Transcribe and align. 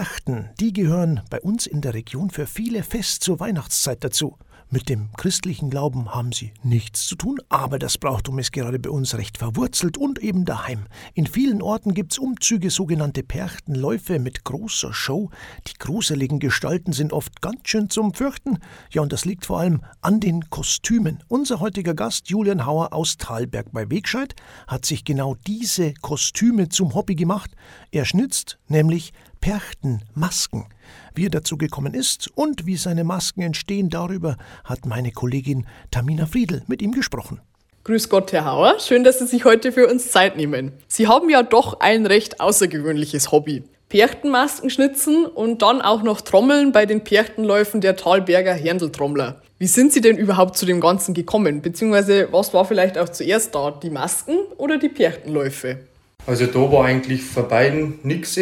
Perchten, 0.00 0.48
die 0.58 0.72
gehören 0.72 1.20
bei 1.28 1.42
uns 1.42 1.66
in 1.66 1.82
der 1.82 1.92
Region 1.92 2.30
für 2.30 2.46
viele 2.46 2.82
fest 2.82 3.22
zur 3.22 3.38
Weihnachtszeit 3.38 4.02
dazu. 4.02 4.38
Mit 4.70 4.88
dem 4.88 5.10
christlichen 5.14 5.68
Glauben 5.68 6.14
haben 6.14 6.32
sie 6.32 6.54
nichts 6.62 7.04
zu 7.06 7.16
tun, 7.16 7.38
aber 7.50 7.78
das 7.78 7.98
Brauchtum 7.98 8.38
ist 8.38 8.52
gerade 8.52 8.78
bei 8.78 8.88
uns 8.88 9.18
recht 9.18 9.36
verwurzelt 9.36 9.98
und 9.98 10.20
eben 10.20 10.46
daheim. 10.46 10.86
In 11.12 11.26
vielen 11.26 11.60
Orten 11.60 11.92
gibt's 11.92 12.16
Umzüge, 12.16 12.70
sogenannte 12.70 13.22
Perchtenläufe 13.22 14.18
mit 14.20 14.42
großer 14.44 14.94
Show. 14.94 15.28
Die 15.66 15.74
gruseligen 15.78 16.38
Gestalten 16.38 16.92
sind 16.92 17.12
oft 17.12 17.42
ganz 17.42 17.60
schön 17.64 17.90
zum 17.90 18.14
Fürchten. 18.14 18.58
Ja, 18.90 19.02
und 19.02 19.12
das 19.12 19.26
liegt 19.26 19.44
vor 19.44 19.60
allem 19.60 19.82
an 20.00 20.20
den 20.20 20.48
Kostümen. 20.48 21.22
Unser 21.28 21.60
heutiger 21.60 21.92
Gast, 21.92 22.30
Julian 22.30 22.64
Hauer 22.64 22.94
aus 22.94 23.18
Thalberg 23.18 23.72
bei 23.72 23.90
Wegscheid, 23.90 24.34
hat 24.66 24.86
sich 24.86 25.04
genau 25.04 25.36
diese 25.46 25.92
Kostüme 25.92 26.70
zum 26.70 26.94
Hobby 26.94 27.16
gemacht. 27.16 27.50
Er 27.90 28.06
schnitzt 28.06 28.58
nämlich 28.66 29.12
Perchtenmasken. 29.40 30.66
Wie 31.14 31.26
er 31.26 31.30
dazu 31.30 31.56
gekommen 31.56 31.94
ist 31.94 32.30
und 32.34 32.66
wie 32.66 32.76
seine 32.76 33.04
Masken 33.04 33.42
entstehen, 33.42 33.88
darüber 33.88 34.36
hat 34.64 34.86
meine 34.86 35.12
Kollegin 35.12 35.66
Tamina 35.90 36.26
Friedl 36.26 36.62
mit 36.66 36.82
ihm 36.82 36.92
gesprochen. 36.92 37.40
Grüß 37.84 38.08
Gott, 38.10 38.32
Herr 38.32 38.44
Hauer. 38.44 38.78
Schön, 38.78 39.04
dass 39.04 39.18
Sie 39.18 39.26
sich 39.26 39.44
heute 39.44 39.72
für 39.72 39.88
uns 39.88 40.10
Zeit 40.10 40.36
nehmen. 40.36 40.72
Sie 40.86 41.08
haben 41.08 41.30
ja 41.30 41.42
doch 41.42 41.80
ein 41.80 42.04
recht 42.04 42.40
außergewöhnliches 42.40 43.32
Hobby. 43.32 43.64
Perchtenmasken 43.88 44.70
schnitzen 44.70 45.24
und 45.24 45.62
dann 45.62 45.82
auch 45.82 46.02
noch 46.02 46.20
Trommeln 46.20 46.72
bei 46.72 46.86
den 46.86 47.02
Perchtenläufen 47.02 47.80
der 47.80 47.96
Talberger 47.96 48.52
Herndeltrommler. 48.54 49.42
Wie 49.58 49.66
sind 49.66 49.92
Sie 49.92 50.00
denn 50.00 50.16
überhaupt 50.16 50.56
zu 50.56 50.64
dem 50.64 50.80
Ganzen 50.80 51.12
gekommen? 51.12 51.60
Beziehungsweise 51.60 52.28
was 52.30 52.54
war 52.54 52.64
vielleicht 52.64 52.96
auch 52.96 53.08
zuerst 53.08 53.54
da, 53.54 53.72
die 53.72 53.90
Masken 53.90 54.36
oder 54.58 54.78
die 54.78 54.88
Perchtenläufe? 54.88 55.78
Also 56.26 56.46
da 56.46 56.72
war 56.72 56.84
eigentlich 56.84 57.22
für 57.22 57.42
beiden 57.42 57.98
nichts. 58.02 58.38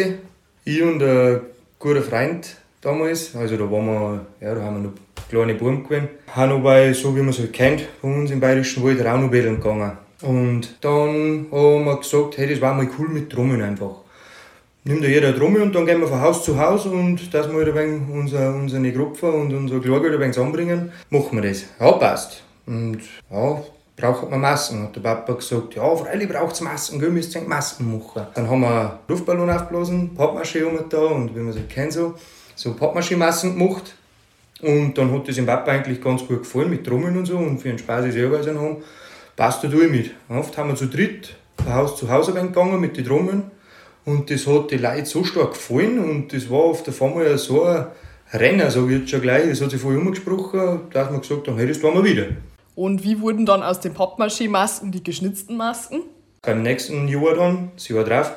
Ich 0.71 0.83
und 0.83 1.01
ein 1.01 1.41
guter 1.79 2.03
Freund 2.03 2.55
damals, 2.79 3.35
also 3.35 3.57
da 3.57 3.63
waren 3.71 3.87
wir, 3.87 4.25
ja, 4.39 4.53
da 4.53 4.61
haben 4.61 4.75
wir 4.75 4.89
noch 4.89 4.93
kleine 5.27 5.55
Buben 5.55 5.83
gewesen, 5.83 6.09
haben 6.35 6.61
noch 6.61 6.93
so 6.93 7.15
wie 7.15 7.21
man 7.21 7.29
es 7.29 7.39
halt 7.39 7.53
kennt, 7.53 7.87
von 7.99 8.19
uns 8.19 8.29
im 8.29 8.39
Bayerischen 8.39 8.83
Wald 8.83 9.03
Raunobädeln 9.03 9.55
gegangen. 9.55 9.93
Und 10.21 10.75
dann 10.81 11.47
haben 11.51 11.85
wir 11.85 11.97
gesagt, 11.97 12.37
hey, 12.37 12.47
das 12.47 12.61
war 12.61 12.75
mal 12.75 12.87
cool 12.99 13.09
mit 13.09 13.31
Trommeln 13.31 13.63
einfach. 13.63 13.95
Nimmt 14.83 15.03
da 15.03 15.07
jeder 15.07 15.35
Trommel 15.35 15.63
und 15.63 15.73
dann 15.73 15.87
gehen 15.87 16.01
wir 16.01 16.07
von 16.07 16.21
Haus 16.21 16.43
zu 16.43 16.59
Haus 16.59 16.85
und 16.85 17.33
dass 17.33 17.49
wir 17.49 17.55
halt 17.55 17.69
ein 17.69 17.75
wenig 17.75 18.01
unser, 18.13 18.53
unsere 18.53 18.91
Gruppe 18.91 19.31
und 19.31 19.51
unser 19.51 19.79
Kleingeld 19.79 20.21
ein 20.21 20.53
wenig 20.53 20.81
machen 21.09 21.41
wir 21.41 21.49
das. 21.49 21.65
Ja, 21.79 21.93
passt. 21.93 22.43
Und 22.67 22.99
ja, 23.31 23.59
braucht 23.99 24.29
man 24.29 24.41
Masken. 24.41 24.83
Hat 24.83 24.95
der 24.95 25.01
Papa 25.01 25.33
gesagt, 25.33 25.75
ja, 25.75 25.95
freilich 25.95 26.29
braucht 26.29 26.55
es 26.55 26.61
Masken, 26.61 27.01
wir 27.01 27.09
müssen 27.09 27.47
Masken 27.47 27.97
machen. 27.97 28.27
Dann 28.33 28.49
haben 28.49 28.61
wir 28.61 28.99
Luftballon 29.07 29.49
aufgeblasen, 29.49 30.11
Pappmaché 30.15 30.65
da 30.89 30.97
und 30.97 31.35
wie 31.35 31.39
man 31.39 31.49
es 31.49 31.57
kennt 31.73 31.93
so, 31.93 32.15
so 32.55 32.73
Pappmaché-Masken 32.73 33.57
gemacht. 33.57 33.95
Und 34.61 34.97
dann 34.97 35.13
hat 35.13 35.27
das 35.27 35.35
dem 35.35 35.45
Papa 35.45 35.71
eigentlich 35.71 36.01
ganz 36.01 36.25
gut 36.25 36.39
gefallen 36.39 36.69
mit 36.69 36.85
Trommeln 36.85 37.17
und 37.17 37.25
so 37.25 37.37
und 37.37 37.59
für 37.59 37.69
einen 37.69 37.79
Spaß 37.79 38.05
ist 38.05 38.17
also 38.17 38.59
haben, 38.59 38.77
passt 39.35 39.63
da 39.63 39.67
durch 39.67 39.89
mit. 39.89 40.11
Oft 40.27 40.57
haben 40.57 40.69
wir 40.69 40.75
zu 40.75 40.87
dritt 40.87 41.35
von 41.63 41.73
Haus 41.73 41.97
zu 41.97 42.09
Haus 42.09 42.27
gegangen 42.27 42.79
mit 42.79 42.97
den 42.97 43.05
Trommeln 43.05 43.43
und 44.05 44.29
das 44.29 44.45
hat 44.47 44.71
die 44.71 44.77
Leute 44.77 45.05
so 45.05 45.23
stark 45.23 45.53
gefallen 45.53 45.99
und 45.99 46.33
das 46.33 46.49
war 46.49 46.59
auf 46.59 46.83
der 46.83 46.93
Fall 46.93 47.37
so 47.37 47.63
ein 47.63 47.85
Renner, 48.33 48.69
so 48.69 48.89
wird 48.89 49.09
schon 49.09 49.21
gleich, 49.21 49.47
das 49.49 49.61
hat 49.61 49.71
sich 49.71 49.81
voll 49.81 49.97
umgesprochen, 49.97 50.81
dass 50.91 51.11
wir 51.11 51.19
gesagt 51.19 51.47
haben, 51.47 51.57
hey, 51.57 51.67
das 51.67 51.79
tun 51.79 51.93
wir 51.95 52.03
wieder. 52.03 52.27
Und 52.79 53.03
wie 53.03 53.19
wurden 53.19 53.45
dann 53.45 53.61
aus 53.61 53.81
den 53.81 53.93
Pappmaché-Masken 53.93 54.93
die 54.93 55.03
geschnitzten 55.03 55.57
Masken? 55.57 55.99
Beim 56.41 56.61
nächsten 56.61 57.09
Jahr 57.09 57.35
dann, 57.35 57.71
das 57.75 57.89
Jahr 57.89 58.05
drauf, 58.05 58.31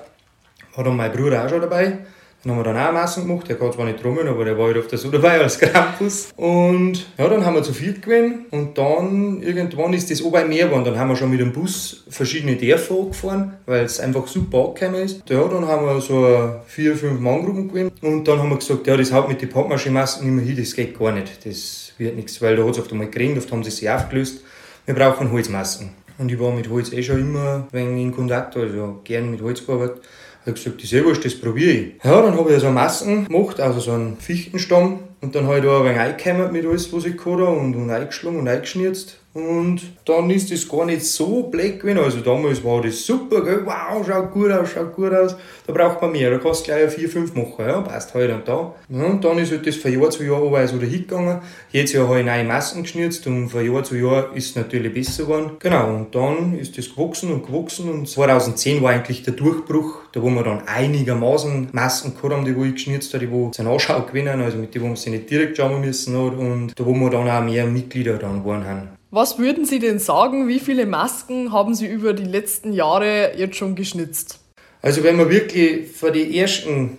war 0.75 0.83
dann 0.83 0.97
mein 0.97 1.13
Bruder 1.13 1.45
auch 1.45 1.49
schon 1.49 1.61
dabei. 1.61 1.99
Dann 2.43 2.51
haben 2.51 2.59
wir 2.59 2.65
dann 2.65 2.77
auch 2.77 2.93
Masken 2.93 3.29
gemacht. 3.29 3.49
Der 3.49 3.57
kann 3.57 3.73
zwar 3.73 3.85
nicht 3.85 4.01
trommeln, 4.01 4.27
aber 4.27 4.45
der 4.45 4.59
war 4.59 4.67
halt 4.67 4.79
auf 4.79 4.89
der 4.89 4.99
so 4.99 5.13
dabei 5.13 5.41
als 5.41 5.61
Krampus. 5.61 6.33
Und 6.35 7.07
ja, 7.17 7.29
dann 7.29 7.47
haben 7.47 7.55
wir 7.55 7.63
zu 7.63 7.73
viel 7.73 8.01
gewesen. 8.01 8.47
Und 8.51 8.77
dann 8.77 9.41
irgendwann 9.43 9.93
ist 9.93 10.11
das 10.11 10.21
oben 10.21 10.49
mehr 10.49 10.67
geworden. 10.67 10.87
Dann 10.87 10.99
haben 10.99 11.11
wir 11.11 11.17
schon 11.17 11.31
mit 11.31 11.39
dem 11.39 11.53
Bus 11.53 12.03
verschiedene 12.09 12.57
Dörfer 12.57 12.97
angefahren, 12.97 13.53
weil 13.67 13.85
es 13.85 14.01
einfach 14.01 14.27
super 14.27 14.71
angekommen 14.71 15.05
ist. 15.05 15.23
Ja, 15.31 15.47
dann 15.47 15.69
haben 15.69 15.87
wir 15.87 16.01
so 16.01 16.57
vier, 16.67 16.97
fünf 16.97 17.21
Manngruppen 17.21 17.69
gewesen. 17.69 17.93
Und 18.01 18.27
dann 18.27 18.41
haben 18.41 18.51
wir 18.51 18.57
gesagt, 18.57 18.89
ja, 18.89 18.97
das 18.97 19.13
haut 19.13 19.29
mit 19.29 19.41
den 19.41 19.51
Pappmaché-Masken 19.51 20.27
nicht 20.27 20.35
mehr 20.35 20.45
hin, 20.45 20.57
das 20.65 20.75
geht 20.75 20.99
gar 20.99 21.13
nicht. 21.13 21.47
Das 21.47 21.82
wird 21.99 22.17
nichts, 22.17 22.41
weil 22.43 22.57
da 22.57 22.65
hat 22.65 22.73
es 22.73 22.79
oft 22.79 22.93
einmal 22.93 23.09
geregnet, 23.09 23.39
oft 23.39 23.53
haben 23.53 23.65
sie 23.65 23.71
sich 23.71 23.89
aufgelöst. 23.89 24.43
Wir 24.87 24.95
brauchen 24.95 25.31
Holzmasken. 25.31 25.91
Und 26.19 26.31
ich 26.31 26.39
war 26.39 26.53
mit 26.53 26.69
Holz 26.69 26.93
eh 26.93 27.03
schon 27.03 27.21
immer 27.21 27.67
ein 27.73 27.97
in 27.97 28.13
Kontakt, 28.13 28.57
also 28.57 29.01
gern 29.05 29.31
mit 29.31 29.43
Holz 29.43 29.67
gearbeitet. 29.67 30.03
Ich 30.45 30.47
habe 30.47 30.55
gesagt, 30.55 30.77
das 30.79 30.85
ist 30.85 30.93
eh 30.93 31.05
wurscht, 31.05 31.25
das 31.25 31.35
probiere 31.35 31.71
ich. 31.71 32.05
Ja, 32.05 32.21
dann 32.21 32.37
habe 32.37 32.53
ich 32.53 32.61
so 32.61 32.71
Masken 32.71 33.27
gemacht, 33.27 33.61
also 33.61 33.81
so 33.81 33.93
einen 33.93 34.17
Fichtenstamm. 34.17 35.01
Und 35.21 35.35
dann 35.35 35.47
habe 35.47 35.59
ich 35.59 35.65
da 35.65 35.79
ein 35.79 35.85
wenig 35.85 35.99
eingekämmert 35.99 36.53
mit 36.53 36.67
alles, 36.67 36.93
was 36.93 37.05
ich 37.05 37.17
hatte 37.19 37.45
und, 37.47 37.77
und 37.77 37.91
eingeschlungen 37.91 38.41
und 38.41 38.49
eingeschnitzt. 38.49 39.19
Und 39.35 39.81
dann 40.05 40.29
ist 40.29 40.53
das 40.53 40.69
gar 40.69 40.85
nicht 40.85 41.07
so 41.07 41.45
blöd 41.45 41.81
gewesen. 41.81 41.99
Also 41.99 42.21
damals 42.21 42.63
war 42.63 42.83
das 42.83 43.07
super, 43.07 43.43
gell? 43.43 43.63
wow, 43.65 44.07
schaut 44.07 44.31
gut 44.33 44.51
aus, 44.51 44.71
schaut 44.73 44.95
gut 44.95 45.13
aus. 45.13 45.37
Da 45.67 45.73
braucht 45.73 46.03
man 46.03 46.13
mehr, 46.13 46.31
da 46.31 46.37
kannst 46.37 46.63
du 46.63 46.73
gleich 46.73 46.93
vier, 46.93 47.09
fünf 47.09 47.35
machen, 47.35 47.65
ja, 47.67 47.81
passt 47.81 48.13
heute 48.13 48.35
und 48.35 48.47
da. 48.47 48.75
Und 48.91 49.25
dann 49.25 49.39
ist 49.39 49.51
halt 49.51 49.67
das 49.67 49.77
von 49.77 49.91
Jahr 49.91 50.11
zu 50.11 50.23
Jahr 50.25 50.43
aber 50.43 50.69
so 50.69 50.79
hingegangen. 50.79 51.39
Jetzt 51.71 51.95
Jahr 51.95 52.09
habe 52.09 52.21
ich 52.21 52.27
neue 52.27 52.45
Masken 52.45 52.83
geschnitzt 52.83 53.27
und 53.27 53.49
von 53.49 53.65
Jahr 53.65 53.83
zu 53.85 53.97
Jahr 53.97 54.35
ist 54.35 54.51
es 54.51 54.57
natürlich 54.57 54.93
besser 54.93 55.23
geworden. 55.23 55.53
Genau, 55.61 55.95
und 55.95 56.15
dann 56.15 56.59
ist 56.59 56.77
das 56.77 56.95
gewachsen 56.95 57.33
und 57.33 57.47
gewachsen 57.47 57.89
und 57.89 58.09
2010 58.09 58.83
war 58.83 58.91
eigentlich 58.91 59.23
der 59.23 59.33
Durchbruch, 59.33 60.01
da 60.13 60.21
wo 60.21 60.29
wir 60.29 60.43
dann 60.43 60.69
einigermaßen 60.69 61.69
Masken 61.73 62.15
gehabt 62.15 62.35
haben, 62.35 62.45
die 62.45 62.55
wo 62.55 62.65
ich 62.65 62.75
geschnitzt 62.75 63.15
habe, 63.15 63.25
die 63.25 63.33
wo 63.33 63.51
seinen 63.55 63.69
Anschau 63.69 64.03
gewinnen, 64.03 64.43
also 64.43 64.59
mit 64.59 64.75
denen, 64.75 64.85
wo 64.85 64.89
wir 64.91 64.97
sich 64.97 65.13
nicht 65.13 65.31
direkt 65.31 65.57
schauen 65.57 65.81
müssen 65.81 66.15
und 66.17 66.79
da 66.79 66.85
wo 66.85 66.93
wir 66.93 67.09
dann 67.09 67.31
auch 67.31 67.43
mehr 67.43 67.65
Mitglieder 67.65 68.19
dann 68.19 68.45
waren 68.45 68.67
haben. 68.67 69.02
Was 69.15 69.39
würden 69.39 69.67
Sie 69.67 69.79
denn 69.79 69.99
sagen, 69.99 70.49
wie 70.49 70.59
viele 70.59 70.87
Masken 70.87 71.53
haben 71.53 71.75
Sie 71.75 71.87
über 71.87 72.15
die 72.15 72.25
letzten 72.25 72.73
Jahre 72.73 73.37
jetzt 73.37 73.57
schon 73.57 73.75
geschnitzt? 73.75 74.41
Also 74.81 75.05
wenn 75.05 75.17
man 75.17 75.29
wirklich 75.29 75.93
von 75.93 76.15
den 76.15 76.33
ersten 76.33 76.97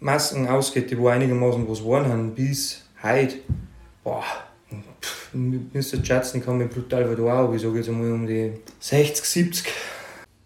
Masken 0.00 0.48
ausgeht, 0.48 0.90
die 0.90 0.98
wo 0.98 1.06
einigermaßen 1.06 1.68
was 1.68 1.84
waren 1.84 2.08
haben, 2.08 2.34
bis 2.34 2.82
heute, 3.00 3.36
boah, 4.02 4.24
pff, 5.00 5.34
müsste 5.34 6.04
schätzen, 6.04 6.38
ich 6.38 6.44
kann 6.44 6.58
mich 6.58 6.68
brutal 6.68 7.06
verdauen, 7.06 7.54
ich 7.54 7.62
sage 7.62 7.76
jetzt 7.76 7.88
einmal 7.88 8.10
um 8.10 8.26
die 8.26 8.54
60, 8.80 9.24
70. 9.24 9.72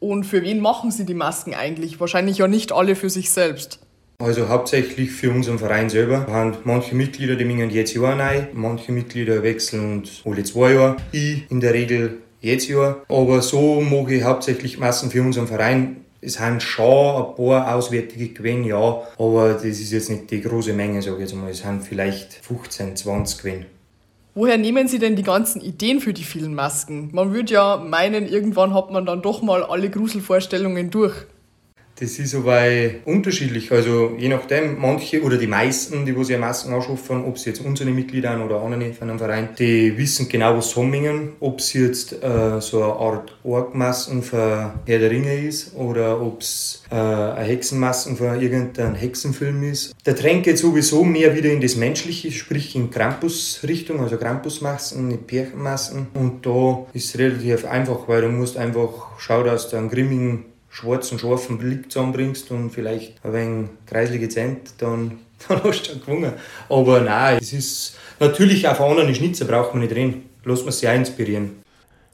Und 0.00 0.24
für 0.24 0.42
wen 0.42 0.60
machen 0.60 0.90
Sie 0.90 1.06
die 1.06 1.14
Masken 1.14 1.54
eigentlich? 1.54 1.98
Wahrscheinlich 1.98 2.36
ja 2.36 2.46
nicht 2.46 2.72
alle 2.72 2.94
für 2.94 3.08
sich 3.08 3.30
selbst. 3.30 3.78
Also 4.20 4.50
hauptsächlich 4.50 5.10
für 5.12 5.30
unseren 5.30 5.58
Verein 5.58 5.88
selber. 5.88 6.26
Haben 6.26 6.58
manche 6.64 6.94
Mitglieder, 6.94 7.36
die 7.36 7.46
mengen 7.46 7.70
jetzt 7.70 7.94
Jahr 7.94 8.18
rein, 8.18 8.48
manche 8.52 8.92
Mitglieder 8.92 9.42
wechseln 9.42 10.02
alle 10.26 10.44
zwei 10.44 10.74
Jahre. 10.74 10.96
Ich 11.10 11.50
in 11.50 11.60
der 11.60 11.72
Regel 11.72 12.18
jetzt 12.42 12.68
Jahr. 12.68 13.02
Aber 13.08 13.40
so 13.40 13.80
mache 13.80 14.14
ich 14.14 14.22
hauptsächlich 14.22 14.78
Massen 14.78 15.10
für 15.10 15.22
unseren 15.22 15.46
Verein. 15.46 16.04
Es 16.20 16.38
haben 16.38 16.60
schon 16.60 16.84
ein 16.84 17.34
paar 17.34 17.74
auswärtige 17.74 18.28
gewesen, 18.28 18.64
ja, 18.64 19.00
aber 19.18 19.54
das 19.54 19.64
ist 19.64 19.90
jetzt 19.90 20.10
nicht 20.10 20.30
die 20.30 20.42
große 20.42 20.74
Menge, 20.74 21.00
sage 21.00 21.16
ich 21.16 21.22
jetzt 21.22 21.34
mal. 21.34 21.48
Es 21.48 21.64
haben 21.64 21.80
vielleicht 21.80 22.34
15, 22.34 22.96
20 22.96 23.38
gewesen. 23.42 23.66
Woher 24.34 24.58
nehmen 24.58 24.86
Sie 24.86 24.98
denn 24.98 25.16
die 25.16 25.22
ganzen 25.22 25.62
Ideen 25.62 26.00
für 26.00 26.12
die 26.12 26.24
vielen 26.24 26.54
Masken? 26.54 27.08
Man 27.12 27.32
würde 27.32 27.54
ja 27.54 27.78
meinen, 27.78 28.28
irgendwann 28.28 28.74
hat 28.74 28.90
man 28.90 29.06
dann 29.06 29.22
doch 29.22 29.40
mal 29.40 29.64
alle 29.64 29.88
Gruselvorstellungen 29.88 30.90
durch. 30.90 31.14
Das 32.00 32.18
ist 32.18 32.34
aber 32.34 32.62
unterschiedlich. 33.04 33.70
Also 33.70 34.12
je 34.16 34.28
nachdem, 34.28 34.80
manche 34.80 35.22
oder 35.22 35.36
die 35.36 35.46
meisten, 35.46 36.06
die 36.06 36.16
wo 36.16 36.24
sich 36.24 36.38
Masken 36.38 36.72
anschaffen, 36.72 37.24
ob 37.24 37.38
sie 37.38 37.50
jetzt 37.50 37.60
unsere 37.60 37.90
Mitglieder 37.90 38.32
sind 38.32 38.42
oder 38.42 38.62
andere 38.62 38.94
von 38.94 39.10
einem 39.10 39.18
Verein, 39.18 39.50
die 39.58 39.96
wissen 39.98 40.26
genau, 40.26 40.56
was 40.56 40.70
zusammenhängen. 40.70 41.32
Ob 41.40 41.58
es 41.58 41.74
jetzt 41.74 42.14
äh, 42.14 42.58
so 42.60 42.82
eine 42.82 42.94
Art 42.94 43.36
Orgmasken 43.44 44.22
für 44.22 44.72
Herr 44.86 44.98
der 44.98 45.10
Ringe 45.10 45.46
ist 45.46 45.76
oder 45.76 46.22
ob 46.22 46.40
es 46.40 46.82
äh, 46.90 46.94
eine 46.94 47.44
Hexenmasken 47.44 48.16
für 48.16 48.34
irgendeinen 48.34 48.94
Hexenfilm 48.94 49.62
ist. 49.64 49.94
Der 50.06 50.16
Trend 50.16 50.44
geht 50.44 50.56
sowieso 50.56 51.04
mehr 51.04 51.36
wieder 51.36 51.50
in 51.50 51.60
das 51.60 51.76
Menschliche, 51.76 52.32
sprich 52.32 52.74
in 52.76 52.90
Krampus-Richtung, 52.90 54.00
also 54.00 54.16
Krampusmasken, 54.16 55.08
nicht 55.08 55.26
Pärchenmasken. 55.26 56.06
Und 56.14 56.46
da 56.46 56.86
ist 56.94 57.14
es 57.14 57.18
relativ 57.18 57.66
einfach, 57.66 58.08
weil 58.08 58.22
du 58.22 58.28
musst 58.28 58.56
einfach 58.56 59.18
schauen, 59.18 59.44
dass 59.44 59.68
du 59.68 59.76
einen 59.76 59.90
grimmigen 59.90 60.49
schwarzen, 60.70 61.18
scharfen 61.18 61.58
Blick 61.58 61.90
zusammenbringst 61.90 62.50
und 62.52 62.70
vielleicht 62.70 63.22
ein 63.24 63.32
wenig 63.32 63.70
kreislige 63.86 64.28
Zent, 64.28 64.74
dann, 64.78 65.18
dann 65.48 65.62
hast 65.64 65.88
du 65.88 65.92
schon 65.92 66.00
gewonnen. 66.00 66.32
Aber 66.68 67.00
nein, 67.00 67.38
es 67.40 67.52
ist 67.52 67.96
natürlich 68.18 68.66
auch 68.66 68.76
von 68.76 68.92
anderen 68.92 69.14
Schnitzer 69.14 69.44
braucht 69.44 69.74
man 69.74 69.82
nicht 69.82 69.94
reden. 69.94 70.30
Lass 70.44 70.62
man 70.62 70.72
sich 70.72 70.88
auch 70.88 70.94
inspirieren. 70.94 71.60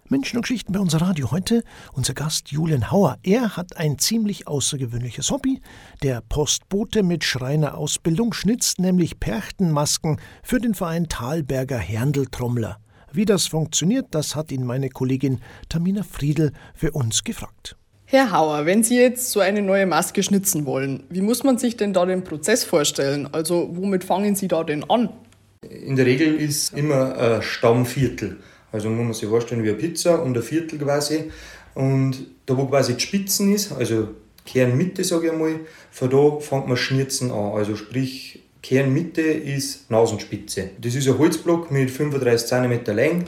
Menschen 0.08 0.36
und 0.36 0.42
Geschichten 0.42 0.72
bei 0.72 0.78
unser 0.78 1.00
Radio 1.00 1.32
heute. 1.32 1.64
Unser 1.92 2.14
Gast 2.14 2.50
Julian 2.50 2.90
Hauer. 2.92 3.18
Er 3.24 3.56
hat 3.56 3.76
ein 3.76 3.98
ziemlich 3.98 4.46
außergewöhnliches 4.46 5.30
Hobby. 5.30 5.60
Der 6.02 6.22
Postbote 6.28 7.02
mit 7.02 7.24
Schreinerausbildung 7.24 8.32
schnitzt 8.32 8.78
nämlich 8.78 9.18
Perchtenmasken 9.18 10.20
für 10.44 10.60
den 10.60 10.74
Verein 10.74 11.08
Talberger 11.08 11.78
Herndeltrommler. 11.78 12.78
Wie 13.12 13.24
das 13.24 13.46
funktioniert, 13.46 14.06
das 14.12 14.36
hat 14.36 14.52
ihn 14.52 14.64
meine 14.64 14.90
Kollegin 14.90 15.40
Tamina 15.68 16.02
Friedel 16.04 16.52
für 16.74 16.92
uns 16.92 17.24
gefragt. 17.24 17.76
Herr 18.08 18.30
Hauer, 18.30 18.66
wenn 18.66 18.84
Sie 18.84 18.96
jetzt 18.96 19.32
so 19.32 19.40
eine 19.40 19.62
neue 19.62 19.84
Maske 19.84 20.22
schnitzen 20.22 20.64
wollen, 20.64 21.02
wie 21.10 21.22
muss 21.22 21.42
man 21.42 21.58
sich 21.58 21.76
denn 21.76 21.92
da 21.92 22.06
den 22.06 22.22
Prozess 22.22 22.62
vorstellen? 22.62 23.28
Also 23.32 23.68
womit 23.72 24.04
fangen 24.04 24.36
Sie 24.36 24.46
da 24.46 24.62
denn 24.62 24.88
an? 24.88 25.08
In 25.68 25.96
der 25.96 26.06
Regel 26.06 26.36
ist 26.36 26.72
immer 26.74 27.18
ein 27.18 27.42
Stammviertel. 27.42 28.36
Also 28.70 28.90
muss 28.90 29.04
man 29.04 29.12
sich 29.12 29.28
vorstellen 29.28 29.64
wie 29.64 29.70
eine 29.70 29.78
Pizza 29.78 30.22
und 30.22 30.36
ein 30.36 30.42
Viertel 30.44 30.78
quasi. 30.78 31.32
Und 31.74 32.28
da 32.46 32.56
wo 32.56 32.66
quasi 32.66 32.94
die 32.94 33.00
Spitzen 33.00 33.52
ist, 33.52 33.72
also 33.72 34.10
Kernmitte 34.44 35.02
sage 35.02 35.26
ich 35.26 35.32
einmal, 35.32 35.58
von 35.90 36.08
da 36.08 36.38
fängt 36.38 36.68
man 36.68 36.76
Schnitzen 36.76 37.32
an. 37.32 37.54
Also 37.54 37.74
sprich 37.74 38.40
Kernmitte 38.62 39.22
ist 39.22 39.90
Nasenspitze. 39.90 40.70
Das 40.80 40.94
ist 40.94 41.08
ein 41.08 41.18
Holzblock 41.18 41.72
mit 41.72 41.90
35 41.90 42.46
cm 42.46 42.94
Länge, 42.94 43.24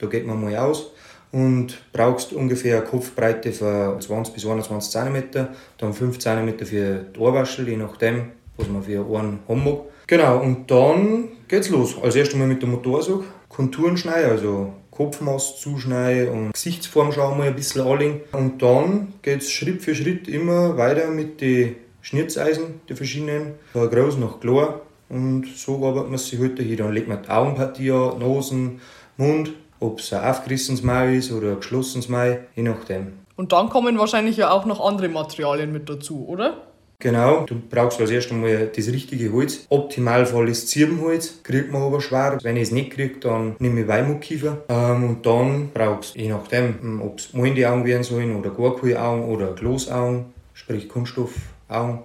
da 0.00 0.06
geht 0.08 0.26
man 0.26 0.42
mal 0.42 0.56
aus 0.56 0.90
und 1.36 1.76
brauchst 1.92 2.32
ungefähr 2.32 2.78
eine 2.78 2.86
Kopfbreite 2.86 3.52
von 3.52 4.00
20 4.00 4.32
bis 4.32 4.46
21 4.46 4.90
cm, 4.90 5.48
dann 5.76 5.92
5 5.92 6.18
cm 6.18 6.58
für 6.64 7.04
die 7.14 7.18
Ohrwaschel, 7.18 7.68
je 7.68 7.76
nachdem, 7.76 8.30
was 8.56 8.68
man 8.68 8.82
für 8.82 9.06
Ohren 9.06 9.40
haben 9.46 9.62
mag. 9.62 9.80
Genau, 10.06 10.40
und 10.40 10.70
dann 10.70 11.28
geht's 11.46 11.68
los. 11.68 11.94
Als 12.02 12.16
erstes 12.16 12.38
mal 12.38 12.48
mit 12.48 12.62
dem 12.62 12.70
Motorsog, 12.70 13.24
Konturen 13.50 13.98
schneiden, 13.98 14.30
also 14.30 14.72
Kopfmaß 14.90 15.60
zuschneiden 15.60 16.32
und 16.32 16.52
Gesichtsform 16.54 17.12
schauen 17.12 17.36
wir 17.36 17.44
ein 17.44 17.54
bisschen 17.54 17.82
anlegen. 17.82 18.22
Und 18.32 18.62
dann 18.62 19.12
geht's 19.20 19.50
Schritt 19.50 19.82
für 19.82 19.94
Schritt 19.94 20.28
immer 20.28 20.78
weiter 20.78 21.08
mit 21.08 21.42
den 21.42 21.76
Schnitzeisen, 22.00 22.80
die 22.88 22.94
verschiedenen, 22.94 23.56
von 23.74 23.90
groß 23.90 24.16
nach 24.16 24.40
klein. 24.40 24.68
Und 25.10 25.46
so 25.54 25.86
arbeitet 25.86 26.08
man 26.08 26.18
sich 26.18 26.38
heute 26.38 26.62
hier. 26.62 26.78
Dann 26.78 26.94
legt 26.94 27.08
man 27.08 27.22
die 27.22 27.28
Augenpartie 27.28 27.90
an, 27.90 28.20
Nosen, 28.20 28.80
Mund, 29.18 29.52
ob 29.80 30.00
es 30.00 30.12
ein 30.12 30.24
aufgerissenes 30.24 30.82
Maul 30.82 31.14
ist 31.14 31.32
oder 31.32 31.50
ein 31.50 31.56
geschlossenes 31.56 32.08
Maul, 32.08 32.40
je 32.54 32.62
nachdem. 32.62 33.12
Und 33.36 33.52
dann 33.52 33.68
kommen 33.68 33.98
wahrscheinlich 33.98 34.36
ja 34.36 34.50
auch 34.50 34.64
noch 34.64 34.80
andere 34.80 35.08
Materialien 35.08 35.72
mit 35.72 35.88
dazu, 35.88 36.26
oder? 36.26 36.56
Genau, 36.98 37.44
du 37.44 37.56
brauchst 37.60 38.00
als 38.00 38.10
erstes 38.10 38.32
einmal 38.32 38.70
das 38.74 38.86
richtige 38.88 39.30
Holz. 39.30 39.66
Optimalfall 39.68 40.48
ist 40.48 40.68
Zirbenholz, 40.68 41.42
kriegt 41.42 41.70
man 41.70 41.82
aber 41.82 42.00
schwer. 42.00 42.38
Wenn 42.42 42.56
ich 42.56 42.64
es 42.64 42.70
nicht 42.70 42.92
kriege, 42.92 43.20
dann 43.20 43.54
nehme 43.58 43.82
ich 43.82 43.88
Weimutkiefer. 43.88 44.64
Ähm, 44.68 45.04
und 45.04 45.26
dann 45.26 45.70
brauchst 45.74 46.14
du, 46.14 46.20
je 46.20 46.30
nachdem, 46.30 47.02
ob 47.02 47.18
es 47.18 47.34
Augen 47.34 47.84
werden 47.84 48.02
sollen 48.02 48.34
oder 48.34 48.50
gar 48.50 48.76
keine 48.76 49.00
Augen 49.00 49.24
oder 49.28 49.52
Glasaugen, 49.52 50.26
sprich 50.54 50.88
Kunststoffaugen, 50.88 51.98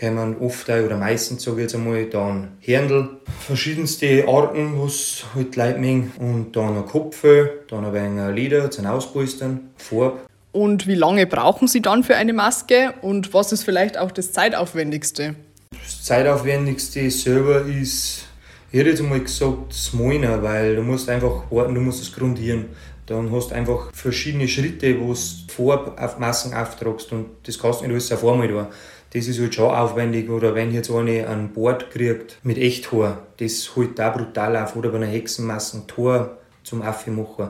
kommen 0.00 0.36
oft 0.40 0.70
auch, 0.70 0.82
oder 0.82 0.96
meistens 0.96 1.44
sage 1.44 1.58
ich 1.58 1.62
jetzt 1.64 1.74
einmal, 1.74 2.06
dann 2.06 2.48
Händel, 2.60 3.08
verschiedenste 3.38 4.26
Arten, 4.26 4.80
was 4.80 5.24
halt 5.34 5.54
Leute 5.56 5.78
mengen. 5.78 6.12
Und 6.18 6.56
dann 6.56 6.76
ein 6.76 6.86
Kopf, 6.86 7.22
dann 7.68 7.84
ein 7.84 7.92
wenig 7.92 8.34
Leder 8.34 8.70
zum 8.70 8.86
Auspolstern, 8.86 9.70
Farbe 9.76 10.20
und 10.52 10.86
wie 10.86 10.94
lange 10.94 11.26
brauchen 11.26 11.68
Sie 11.68 11.80
dann 11.80 12.02
für 12.02 12.16
eine 12.16 12.32
Maske 12.32 12.94
und 13.02 13.32
was 13.32 13.52
ist 13.52 13.62
vielleicht 13.62 13.96
auch 13.96 14.10
das 14.10 14.32
zeitaufwendigste? 14.32 15.36
Das 15.70 16.04
zeitaufwendigste 16.04 17.10
selber 17.10 17.62
ist, 17.66 18.26
ich 18.72 18.78
hätte 18.78 18.90
jetzt 18.90 19.02
mal 19.02 19.20
gesagt, 19.20 19.70
das 19.70 19.92
Moiner, 19.92 20.42
weil 20.42 20.76
du 20.76 20.82
musst 20.82 21.08
einfach 21.08 21.50
warten, 21.50 21.74
du 21.74 21.80
musst 21.80 22.02
es 22.02 22.12
grundieren. 22.12 22.66
Dann 23.06 23.32
hast 23.32 23.50
du 23.50 23.54
einfach 23.56 23.92
verschiedene 23.92 24.46
Schritte, 24.46 25.00
wo 25.00 25.12
du 25.12 25.18
Farbe 25.52 26.00
auf 26.00 26.18
Massen 26.18 26.54
auftragst 26.54 27.10
und 27.12 27.26
das 27.44 27.58
kannst 27.58 27.80
du 27.80 27.84
nicht 27.84 27.92
alles 27.92 28.12
auf 28.12 28.24
einmal 28.24 28.48
tun. 28.48 28.66
Das 29.12 29.26
ist 29.26 29.40
halt 29.40 29.54
schon 29.54 29.74
aufwendig. 29.74 30.30
Oder 30.30 30.54
wenn 30.54 30.72
jetzt 30.72 30.90
eine 30.90 31.28
ein 31.28 31.52
Bord 31.52 31.90
kriegt 31.90 32.38
mit 32.44 32.58
Echthaar, 32.58 33.26
das 33.38 33.74
holt 33.74 33.98
da 33.98 34.10
brutal 34.10 34.56
auf. 34.56 34.76
Oder 34.76 34.90
bei 34.90 34.98
einer 34.98 35.06
Hexenmasse 35.06 35.78
ein 35.78 35.86
Tor 35.86 36.38
zum 36.62 36.82
Aufmachen. 36.82 37.48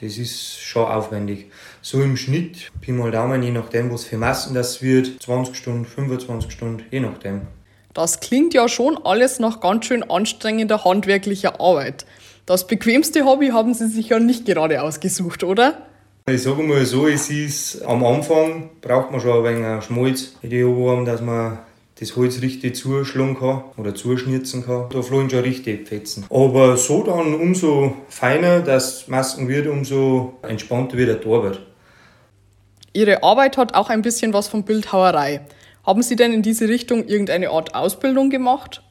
Das 0.00 0.16
ist 0.16 0.60
schon 0.60 0.86
aufwendig. 0.86 1.50
So 1.82 2.00
im 2.00 2.16
Schnitt, 2.16 2.70
Pi 2.80 2.92
mal 2.92 3.10
Daumen, 3.10 3.42
je 3.42 3.50
nachdem, 3.50 3.92
was 3.92 4.04
für 4.04 4.16
Massen 4.16 4.54
das 4.54 4.80
wird, 4.80 5.20
20 5.22 5.56
Stunden, 5.56 5.84
25 5.84 6.52
Stunden, 6.52 6.84
je 6.90 7.00
nachdem. 7.00 7.42
Das 7.94 8.20
klingt 8.20 8.54
ja 8.54 8.68
schon 8.68 8.96
alles 9.04 9.40
nach 9.40 9.58
ganz 9.60 9.86
schön 9.86 10.08
anstrengender 10.08 10.84
handwerklicher 10.84 11.60
Arbeit. 11.60 12.06
Das 12.46 12.68
bequemste 12.68 13.24
Hobby 13.24 13.48
haben 13.48 13.74
Sie 13.74 13.88
sich 13.88 14.10
ja 14.10 14.20
nicht 14.20 14.46
gerade 14.46 14.82
ausgesucht, 14.82 15.42
oder? 15.42 15.82
Ich 16.30 16.42
sage 16.42 16.62
mal 16.62 16.84
so, 16.84 17.06
es 17.06 17.30
ist 17.30 17.80
am 17.86 18.04
Anfang 18.04 18.68
braucht 18.82 19.10
man 19.10 19.18
schon 19.18 19.46
ein 19.46 19.62
wenig 19.62 19.84
Schmalz 19.84 20.34
in 20.42 20.50
die 20.50 20.62
Ohren, 20.62 21.06
dass 21.06 21.22
man 21.22 21.60
das 21.98 22.16
Holz 22.16 22.42
richtig 22.42 22.76
zuschlagen 22.76 23.38
kann 23.38 23.62
oder 23.78 23.94
zuschnitzen 23.94 24.66
kann. 24.66 24.90
Da 24.90 25.00
flogen 25.00 25.30
schon 25.30 25.40
richtig 25.40 25.88
Fetzen. 25.88 26.26
Aber 26.28 26.76
so 26.76 27.02
dann 27.02 27.32
umso 27.32 27.94
feiner 28.08 28.60
das 28.60 29.08
Masken 29.08 29.48
wird, 29.48 29.68
umso 29.68 30.34
entspannter 30.42 30.98
wird 30.98 31.24
der 31.24 31.30
wird. 31.30 31.66
Ihre 32.92 33.22
Arbeit 33.22 33.56
hat 33.56 33.74
auch 33.74 33.88
ein 33.88 34.02
bisschen 34.02 34.34
was 34.34 34.48
von 34.48 34.64
Bildhauerei. 34.64 35.40
Haben 35.86 36.02
Sie 36.02 36.16
denn 36.16 36.34
in 36.34 36.42
diese 36.42 36.68
Richtung 36.68 37.06
irgendeine 37.06 37.50
Art 37.50 37.74
Ausbildung 37.74 38.28
gemacht? 38.28 38.82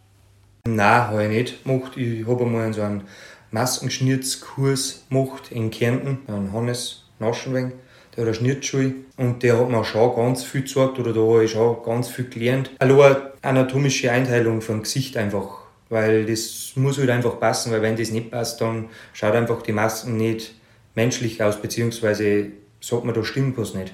Nein, 0.66 1.07
habe 1.07 1.24
ich 1.25 1.30
nicht 1.30 1.63
gemacht. 1.63 1.98
Ich 1.98 2.25
habe 2.25 2.45
einmal 2.45 2.74
so 2.74 2.81
einen 2.81 3.04
Maskenschnitzkurs 3.51 5.04
gemacht 5.10 5.51
in 5.51 5.69
Kärnten, 5.69 6.19
an 6.28 6.51
Hannes 6.51 7.04
Naschenweng 7.19 7.74
der 8.18 8.25
hat 8.25 8.30
eine 8.30 8.36
Schnittschule 8.36 8.96
und 9.18 9.44
der 9.44 9.60
hat 9.60 9.69
mir 9.69 9.86
schon 9.86 10.16
ganz 10.16 10.44
viel 10.44 10.62
gezeigt 10.62 10.98
oder 10.98 11.14
da 11.14 11.19
habe 11.19 11.46
ich 11.46 11.52
schon 11.52 11.78
ganz 11.86 12.10
viel 12.10 12.25
gelernt. 12.25 12.72
Allein 12.80 13.18
anatomische 13.44 14.12
Einteilung 14.12 14.62
vom 14.62 14.81
Gesicht 14.81 15.16
einfach, 15.18 15.60
weil 15.90 16.25
das 16.25 16.72
muss 16.75 16.98
halt 16.98 17.12
einfach 17.12 17.40
passen, 17.40 17.72
weil 17.72 17.84
wenn 17.84 17.96
das 17.96 18.10
nicht 18.10 18.31
passt, 18.31 18.60
dann 18.60 18.90
schaut 19.14 19.36
einfach 19.36 19.62
die 19.62 19.72
Masken 19.72 20.18
nicht 20.18 20.56
menschlich 20.96 21.44
aus, 21.44 21.62
beziehungsweise 21.62 22.48
sagt 22.81 23.06
man, 23.06 23.14
da 23.14 23.24
stimmt 23.24 23.56
was 23.60 23.75
nicht. 23.75 23.94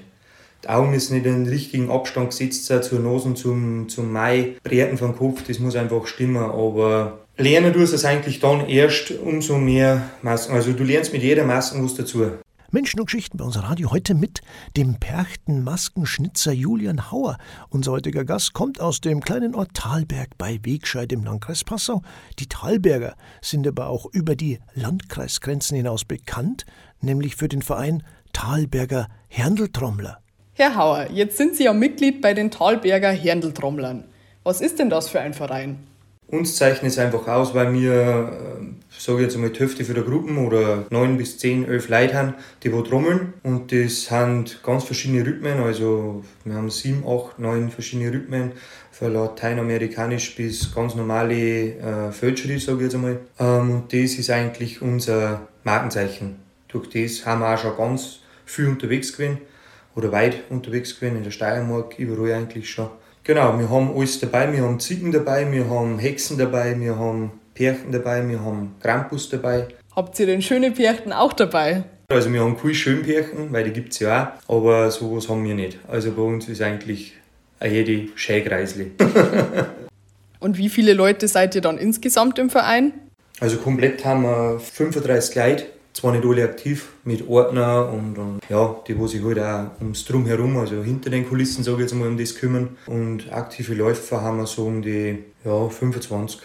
Die 0.64 0.70
Augen 0.70 0.90
müssen 0.90 1.14
nicht 1.14 1.26
in 1.26 1.44
den 1.44 1.52
richtigen 1.52 1.90
Abstand 1.90 2.30
gesetzt 2.30 2.64
sein 2.64 2.82
zur 2.82 3.00
Nase, 3.00 3.34
zum, 3.34 3.90
zum 3.90 4.10
Mai, 4.10 4.54
Breiten 4.62 4.96
vom 4.96 5.14
Kopf, 5.14 5.42
das 5.46 5.58
muss 5.58 5.76
einfach 5.76 6.06
stimmen, 6.06 6.42
aber 6.42 7.18
lernen 7.36 7.74
du 7.74 7.82
es 7.82 8.04
eigentlich 8.06 8.40
dann 8.40 8.66
erst 8.66 9.10
umso 9.10 9.58
mehr 9.58 10.00
Masken. 10.22 10.54
Also 10.54 10.72
du 10.72 10.82
lernst 10.82 11.12
mit 11.12 11.22
jeder 11.22 11.44
Masken 11.44 11.84
was 11.84 11.94
dazu. 11.94 12.30
Menschen 12.74 12.98
und 12.98 13.06
Geschichten 13.06 13.38
bei 13.38 13.44
unser 13.44 13.60
Radio 13.60 13.92
heute 13.92 14.16
mit 14.16 14.40
dem 14.76 14.98
Perchten-Maskenschnitzer 14.98 16.50
Julian 16.50 17.12
Hauer. 17.12 17.38
Unser 17.70 17.92
heutiger 17.92 18.24
Gast 18.24 18.52
kommt 18.52 18.80
aus 18.80 19.00
dem 19.00 19.20
kleinen 19.20 19.54
Ort 19.54 19.74
Talberg 19.74 20.36
bei 20.38 20.58
Wegscheid 20.64 21.12
im 21.12 21.22
Landkreis 21.22 21.62
Passau. 21.62 22.02
Die 22.40 22.48
Talberger 22.48 23.14
sind 23.40 23.64
aber 23.68 23.86
auch 23.86 24.06
über 24.06 24.34
die 24.34 24.58
Landkreisgrenzen 24.74 25.76
hinaus 25.76 26.04
bekannt, 26.04 26.66
nämlich 27.00 27.36
für 27.36 27.46
den 27.46 27.62
Verein 27.62 28.02
Talberger 28.32 29.06
Herndeltrommler. 29.28 30.18
Herr 30.54 30.74
Hauer, 30.74 31.10
jetzt 31.12 31.36
sind 31.36 31.54
Sie 31.54 31.64
ja 31.64 31.72
Mitglied 31.72 32.20
bei 32.20 32.34
den 32.34 32.50
Talberger 32.50 33.12
Herndeltrommlern. 33.12 34.02
Was 34.42 34.60
ist 34.60 34.80
denn 34.80 34.90
das 34.90 35.08
für 35.08 35.20
ein 35.20 35.32
Verein? 35.32 35.78
Uns 36.26 36.56
zeichnet 36.56 36.90
es 36.90 36.98
einfach 36.98 37.28
aus, 37.28 37.54
weil 37.54 37.72
wir, 37.74 37.92
äh, 37.92 38.64
sage 38.98 39.18
ich 39.18 39.24
jetzt 39.24 39.34
einmal, 39.34 39.50
die 39.50 39.60
Hälfte 39.60 39.84
für 39.84 39.92
der 39.92 40.04
Gruppen 40.04 40.38
oder 40.38 40.86
neun 40.90 41.18
bis 41.18 41.38
zehn, 41.38 41.66
elf 41.66 41.88
Leute 41.88 42.14
haben, 42.14 42.34
die 42.62 42.72
wo 42.72 42.80
trommeln. 42.80 43.34
Und 43.42 43.70
das 43.70 44.04
sind 44.04 44.60
ganz 44.62 44.84
verschiedene 44.84 45.24
Rhythmen. 45.24 45.58
Also 45.58 46.24
wir 46.44 46.54
haben 46.54 46.70
sieben, 46.70 47.04
acht, 47.06 47.38
neun 47.38 47.70
verschiedene 47.70 48.10
Rhythmen. 48.10 48.52
Von 48.90 49.12
lateinamerikanisch 49.12 50.34
bis 50.34 50.74
ganz 50.74 50.94
normale 50.94 51.76
äh, 51.76 52.12
Feldschritt, 52.12 52.62
sage 52.62 52.78
ich 52.78 52.84
jetzt 52.84 52.94
einmal. 52.94 53.20
Ähm, 53.38 53.70
und 53.70 53.92
das 53.92 54.14
ist 54.14 54.30
eigentlich 54.30 54.80
unser 54.80 55.48
Markenzeichen. 55.62 56.36
Durch 56.68 56.88
das 56.88 57.26
haben 57.26 57.42
wir 57.42 57.54
auch 57.54 57.58
schon 57.58 57.76
ganz 57.76 58.20
viel 58.46 58.68
unterwegs 58.68 59.16
gewesen. 59.16 59.38
Oder 59.94 60.10
weit 60.10 60.50
unterwegs 60.50 60.98
gewesen, 60.98 61.18
in 61.18 61.22
der 61.24 61.30
Steiermark, 61.30 61.98
überall 61.98 62.32
eigentlich 62.32 62.70
schon. 62.70 62.88
Genau, 63.26 63.58
wir 63.58 63.70
haben 63.70 63.96
alles 63.96 64.20
dabei. 64.20 64.52
Wir 64.52 64.62
haben 64.62 64.78
Ziegen 64.78 65.10
dabei, 65.10 65.50
wir 65.50 65.70
haben 65.70 65.98
Hexen 65.98 66.36
dabei, 66.36 66.78
wir 66.78 66.98
haben 66.98 67.32
Pärchen 67.54 67.90
dabei, 67.90 68.28
wir 68.28 68.38
haben 68.38 68.74
Krampus 68.82 69.30
dabei. 69.30 69.68
Habt 69.96 70.20
ihr 70.20 70.26
denn 70.26 70.42
schöne 70.42 70.72
Pärchen 70.72 71.10
auch 71.10 71.32
dabei? 71.32 71.84
Also 72.08 72.30
wir 72.30 72.42
haben 72.42 72.58
keine 72.58 72.74
schönen 72.74 73.02
Pärchen, 73.02 73.50
weil 73.50 73.64
die 73.64 73.70
gibt 73.70 73.94
es 73.94 74.00
ja 74.00 74.36
auch, 74.46 74.58
aber 74.58 74.90
sowas 74.90 75.30
haben 75.30 75.42
wir 75.42 75.54
nicht. 75.54 75.78
Also 75.88 76.12
bei 76.12 76.20
uns 76.20 76.48
ist 76.50 76.60
eigentlich 76.60 77.14
jede 77.64 78.08
Schägreisli. 78.14 78.90
Und 80.40 80.58
wie 80.58 80.68
viele 80.68 80.92
Leute 80.92 81.26
seid 81.26 81.54
ihr 81.54 81.62
dann 81.62 81.78
insgesamt 81.78 82.38
im 82.38 82.50
Verein? 82.50 82.92
Also 83.40 83.56
komplett 83.56 84.04
haben 84.04 84.24
wir 84.24 84.60
35 84.60 85.34
Leute 85.34 85.64
zwar 85.94 86.12
nicht 86.12 86.26
alle 86.26 86.44
aktiv 86.44 86.88
mit 87.04 87.26
Ordner 87.28 87.88
und, 87.88 88.18
und 88.18 88.40
ja, 88.48 88.76
die, 88.86 88.98
wo 88.98 89.06
sich 89.06 89.24
halt 89.24 89.38
auch 89.38 89.80
ums 89.80 90.04
Drumherum, 90.04 90.58
also 90.58 90.82
hinter 90.82 91.08
den 91.08 91.26
Kulissen, 91.26 91.64
sage 91.64 91.76
ich 91.76 91.82
jetzt 91.82 91.94
mal, 91.94 92.08
um 92.08 92.18
das 92.18 92.34
kümmern. 92.34 92.76
Und 92.86 93.32
aktive 93.32 93.74
Läufer 93.74 94.20
haben 94.20 94.38
wir 94.38 94.46
so 94.46 94.66
um 94.66 94.82
die 94.82 95.24
ja, 95.44 95.68
25. 95.68 96.40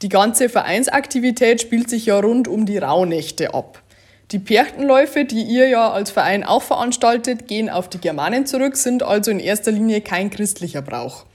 Die 0.00 0.08
ganze 0.08 0.48
Vereinsaktivität 0.48 1.60
spielt 1.60 1.90
sich 1.90 2.06
ja 2.06 2.18
rund 2.18 2.48
um 2.48 2.64
die 2.64 2.78
Rauhnächte 2.78 3.54
ab. 3.54 3.82
Die 4.30 4.38
Perchtenläufe, 4.38 5.24
die 5.24 5.42
ihr 5.42 5.68
ja 5.68 5.90
als 5.90 6.10
Verein 6.10 6.42
auch 6.42 6.62
veranstaltet, 6.62 7.48
gehen 7.48 7.68
auf 7.68 7.90
die 7.90 7.98
Germanen 7.98 8.46
zurück, 8.46 8.76
sind 8.76 9.02
also 9.02 9.30
in 9.30 9.40
erster 9.40 9.72
Linie 9.72 10.00
kein 10.00 10.30
christlicher 10.30 10.80
Brauch. 10.80 11.26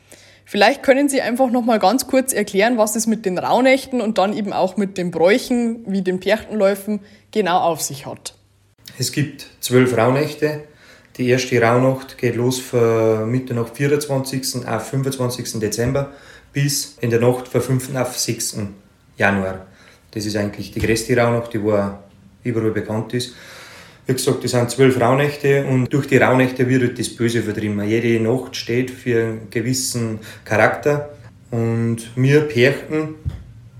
Vielleicht 0.49 0.81
können 0.81 1.09
Sie 1.09 1.21
einfach 1.21 1.51
noch 1.51 1.65
mal 1.65 1.77
ganz 1.77 2.07
kurz 2.07 2.31
erklären, 2.31 2.77
was 2.77 2.95
es 2.95 3.05
mit 3.05 3.25
den 3.25 3.37
Rauhnächten 3.37 3.99
und 3.99 4.17
dann 4.17 4.35
eben 4.35 4.53
auch 4.53 4.77
mit 4.77 4.97
den 4.97 5.11
Bräuchen 5.11 5.83
wie 5.85 6.01
den 6.01 6.21
Perchtenläufen 6.21 7.01
genau 7.31 7.59
auf 7.59 7.81
sich 7.81 8.05
hat. 8.05 8.33
Es 8.97 9.11
gibt 9.11 9.45
zwölf 9.59 9.97
Rauhnächte, 9.97 10.63
Die 11.17 11.29
erste 11.29 11.59
Rauhnacht 11.59 12.19
geht 12.19 12.35
los 12.35 12.59
von 12.59 13.29
Mitternacht 13.31 13.75
24. 13.75 14.67
auf 14.67 14.87
25. 14.87 15.59
Dezember 15.59 16.11
bis 16.53 16.95
in 17.01 17.09
der 17.09 17.19
Nacht 17.19 17.47
von 17.47 17.59
5. 17.59 17.95
auf 17.95 18.17
6. 18.17 18.57
Januar. 19.17 19.65
Das 20.11 20.25
ist 20.25 20.35
eigentlich 20.35 20.71
die 20.71 20.79
größte 20.79 21.17
Rauhnacht, 21.17 21.53
die 21.53 21.57
überall 21.57 22.71
bekannt 22.71 23.15
ist. 23.15 23.33
Wie 24.07 24.13
gesagt, 24.13 24.41
das 24.41 24.51
sind 24.51 24.71
zwölf 24.71 25.01
Rauhnächte 25.01 25.65
und 25.65 25.91
durch 25.91 26.07
die 26.07 26.15
Rauhnächte 26.15 26.69
wird 26.69 26.81
halt 26.81 26.97
das 26.97 27.09
Böse 27.09 27.43
vertrieben. 27.43 27.83
Jede 27.83 28.23
Nacht 28.23 28.55
steht 28.55 28.89
für 28.89 29.21
einen 29.21 29.49
gewissen 29.49 30.19
Charakter 30.45 31.09
und 31.51 31.97
wir 32.15 32.41
Perchten, 32.47 33.15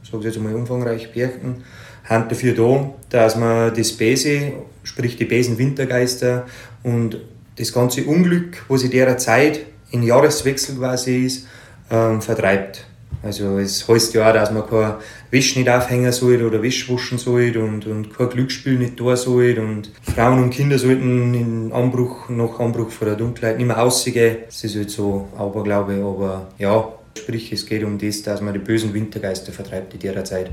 sage 0.04 0.18
ich 0.20 0.24
jetzt 0.26 0.36
einmal 0.36 0.54
umfangreich, 0.54 1.14
Perchten, 1.14 1.64
haben 2.04 2.28
dafür 2.28 2.54
da, 2.56 2.94
dass 3.10 3.38
man 3.38 3.74
das 3.74 3.94
Böse, 3.94 4.52
sprich 4.84 5.16
die 5.16 5.24
bösen 5.24 5.58
Wintergeister 5.58 6.46
und 6.84 7.22
das 7.56 7.72
ganze 7.72 8.04
Unglück, 8.04 8.66
was 8.68 8.84
in 8.84 8.92
der 8.92 9.18
Zeit 9.18 9.62
in 9.92 10.04
Jahreswechsel 10.04 10.76
quasi 10.76 11.26
ist, 11.26 11.48
ähm, 11.90 12.22
vertreibt. 12.22 12.86
Also 13.24 13.58
es 13.58 13.88
heißt 13.88 14.14
ja 14.14 14.30
auch, 14.30 14.34
dass 14.34 14.52
man 14.52 14.68
kein 14.68 14.96
Wäsche 15.32 15.60
nicht 15.60 15.70
aufhängen 15.70 16.12
soll 16.12 16.44
oder 16.44 16.62
Wäsche 16.62 16.94
waschen 16.94 17.18
soll 17.18 17.58
und, 17.58 17.86
und 17.88 18.16
kein 18.16 18.30
Glücksspiel 18.30 18.78
nicht 18.78 18.98
tun 18.98 19.16
soll 19.16 19.58
und 19.60 19.92
Frauen 20.16 20.44
und 20.44 20.52
Kinder 20.52 20.78
sollten 20.78 21.34
in 21.34 21.72
Anbruch, 21.74 22.30
nach 22.30 22.60
Anbruch 22.60 22.92
von 22.92 23.08
der 23.08 23.18
Dunkelheit 23.18 23.58
nicht 23.58 23.68
mehr 23.68 23.78
rausgehen. 23.78 24.38
Das 24.46 24.64
ist 24.64 24.76
halt 24.76 24.92
so 24.92 25.28
Aberglaube, 25.38 25.94
aber 25.96 26.48
ja, 26.58 26.88
sprich 27.18 27.52
es 27.52 27.66
geht 27.66 27.84
um 27.84 27.98
das, 27.98 28.22
dass 28.24 28.42
man 28.42 28.54
die 28.54 28.60
bösen 28.60 28.94
Wintergeister 28.94 29.52
vertreibt 29.52 29.94
in 29.94 30.00
der 30.00 30.24
Zeit. 30.24 30.52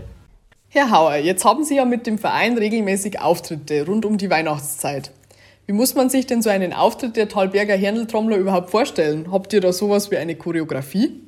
Herr 0.70 0.90
Hauer, 0.90 1.16
jetzt 1.16 1.44
haben 1.44 1.64
Sie 1.64 1.76
ja 1.76 1.84
mit 1.84 2.06
dem 2.06 2.18
Verein 2.18 2.58
regelmäßig 2.58 3.20
Auftritte 3.20 3.86
rund 3.86 4.04
um 4.04 4.18
die 4.18 4.30
Weihnachtszeit. 4.30 5.12
Wie 5.66 5.72
muss 5.72 5.94
man 5.94 6.10
sich 6.10 6.26
denn 6.26 6.42
so 6.42 6.50
einen 6.50 6.72
Auftritt 6.72 7.16
der 7.16 7.28
Talberger 7.28 7.76
Herneltrommler 7.76 8.36
überhaupt 8.36 8.70
vorstellen? 8.70 9.30
Habt 9.30 9.52
ihr 9.52 9.60
da 9.60 9.72
sowas 9.72 10.10
wie 10.10 10.16
eine 10.16 10.34
Choreografie? 10.34 11.22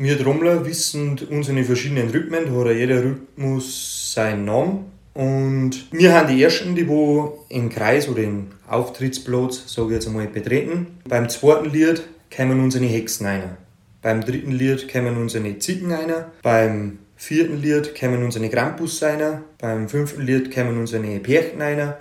Wir 0.00 0.16
Trommler 0.16 0.64
wissen 0.64 1.18
unsere 1.28 1.64
verschiedenen 1.64 2.10
Rhythmen, 2.10 2.44
da 2.46 2.52
hat 2.52 2.76
jeder 2.76 3.02
Rhythmus 3.02 4.12
seinen 4.14 4.44
Namen. 4.44 4.92
Und 5.12 5.88
wir 5.90 6.14
haben 6.14 6.28
die 6.28 6.40
ersten, 6.40 6.76
die 6.76 6.86
wo 6.86 7.44
im 7.48 7.68
Kreis 7.68 8.08
oder 8.08 8.22
im 8.22 8.46
Auftrittsplatz, 8.68 9.64
sage 9.66 9.88
ich 9.88 9.94
jetzt 9.94 10.06
einmal, 10.06 10.28
betreten. 10.28 10.98
Beim 11.08 11.28
zweiten 11.28 11.70
Lied 11.70 12.04
kommen 12.34 12.60
unsere 12.60 12.84
Hexen 12.84 13.26
rein. 13.26 13.56
Beim 14.00 14.20
dritten 14.20 14.52
Lied 14.52 14.88
kommen 14.88 15.16
unsere 15.16 15.58
Ziegen 15.58 15.90
rein. 15.90 16.12
Beim 16.42 17.00
vierten 17.16 17.60
Lied 17.60 17.98
kommen 17.98 18.22
unsere 18.22 18.48
Krampus 18.48 19.02
rein. 19.02 19.42
Beim 19.60 19.88
fünften 19.88 20.22
Lied 20.22 20.54
kommen 20.54 20.78
unsere 20.78 21.18
Pärchen 21.18 21.60
rein. 21.60 21.94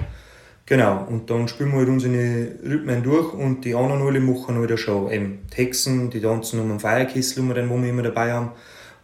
Genau, 0.70 1.06
und 1.10 1.30
dann 1.30 1.48
spielen 1.48 1.72
wir 1.72 1.78
halt 1.78 1.88
unsere 1.88 2.50
Rhythmen 2.62 3.02
durch 3.02 3.34
und 3.34 3.64
die 3.64 3.74
anderen 3.74 4.02
alle 4.02 4.20
machen 4.20 4.58
halt 4.58 4.78
schon 4.78 5.10
eben 5.10 5.40
Texten, 5.50 6.10
die 6.10 6.20
tanzen 6.20 6.60
um 6.60 6.68
den 6.68 6.80
Feierkessel, 6.82 7.42
den 7.54 7.70
wir 7.70 7.90
immer 7.90 8.04
dabei 8.04 8.34
haben, 8.34 8.52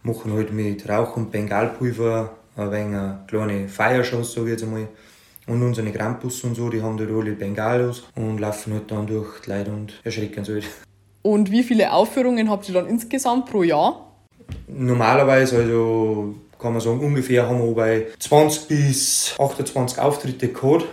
machen 0.02 0.34
halt 0.34 0.52
mit 0.52 0.86
Rauch 0.86 1.16
und 1.16 1.32
Bengalpulver 1.32 2.34
ein 2.56 2.70
wenig 2.70 2.94
eine 2.94 3.24
kleine 3.26 3.68
Feiershows, 3.68 4.34
sage 4.34 4.48
ich 4.48 4.52
jetzt 4.52 4.64
einmal. 4.64 4.88
Und 5.46 5.62
unsere 5.62 5.90
Krampus 5.90 6.44
und 6.44 6.54
so, 6.54 6.68
die 6.68 6.82
haben 6.82 6.98
halt 6.98 7.10
alle 7.10 7.32
Bengalos 7.32 8.04
und 8.14 8.38
laufen 8.38 8.74
halt 8.74 8.90
dann 8.90 9.06
durch 9.06 9.40
die 9.40 9.50
Leute 9.50 9.70
und 9.70 9.94
erschrecken 10.04 10.44
sie 10.44 10.52
halt. 10.52 10.66
Und 11.22 11.50
wie 11.50 11.62
viele 11.62 11.90
Aufführungen 11.92 12.50
habt 12.50 12.68
ihr 12.68 12.74
dann 12.74 12.86
insgesamt 12.86 13.46
pro 13.46 13.62
Jahr? 13.62 14.12
Normalerweise, 14.68 15.56
also 15.56 16.34
kann 16.58 16.72
man 16.72 16.82
sagen, 16.82 17.00
ungefähr 17.00 17.48
haben 17.48 17.66
wir 17.66 17.74
bei 17.74 18.06
20 18.18 18.68
bis 18.68 19.34
28 19.38 19.98
Auftritte 19.98 20.48
gehabt. 20.48 20.84